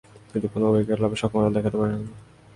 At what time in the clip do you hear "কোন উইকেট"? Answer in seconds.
0.53-0.99